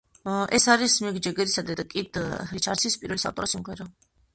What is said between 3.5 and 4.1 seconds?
სიმღერა.